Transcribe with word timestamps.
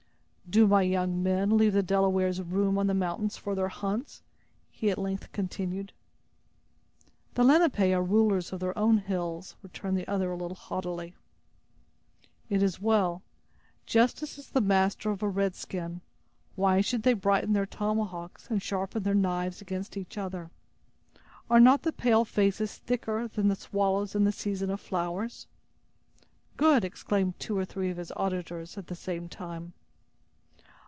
"Do 0.49 0.67
my 0.67 0.81
young 0.81 1.23
men 1.23 1.55
leave 1.55 1.71
the 1.71 1.81
Delawares 1.81 2.41
room 2.41 2.77
on 2.77 2.87
the 2.87 2.93
mountains 2.93 3.37
for 3.37 3.55
their 3.55 3.69
hunts?" 3.69 4.21
he 4.69 4.89
at 4.91 4.97
length 4.97 5.31
continued. 5.31 5.93
"The 7.35 7.45
Lenape 7.45 7.79
are 7.79 8.03
rulers 8.03 8.51
of 8.51 8.59
their 8.59 8.77
own 8.77 8.97
hills," 8.97 9.55
returned 9.63 9.97
the 9.97 10.05
other 10.09 10.29
a 10.29 10.35
little 10.35 10.57
haughtily. 10.57 11.15
"It 12.49 12.61
is 12.61 12.81
well. 12.81 13.21
Justice 13.85 14.37
is 14.37 14.49
the 14.49 14.59
master 14.59 15.09
of 15.09 15.23
a 15.23 15.29
red 15.29 15.55
skin. 15.55 16.01
Why 16.57 16.81
should 16.81 17.03
they 17.03 17.13
brighten 17.13 17.53
their 17.53 17.65
tomahawks 17.65 18.49
and 18.49 18.61
sharpen 18.61 19.03
their 19.03 19.13
knives 19.15 19.61
against 19.61 19.95
each 19.95 20.17
other? 20.17 20.51
Are 21.49 21.61
not 21.61 21.83
the 21.83 21.93
pale 21.93 22.25
faces 22.25 22.75
thicker 22.79 23.25
than 23.29 23.47
the 23.47 23.55
swallows 23.55 24.15
in 24.15 24.25
the 24.25 24.33
season 24.33 24.69
of 24.69 24.81
flowers?" 24.81 25.47
"Good!" 26.57 26.83
exclaimed 26.83 27.39
two 27.39 27.57
or 27.57 27.63
three 27.63 27.89
of 27.89 27.95
his 27.95 28.11
auditors 28.17 28.77
at 28.77 28.87
the 28.87 28.95
same 28.95 29.29
time. 29.29 29.71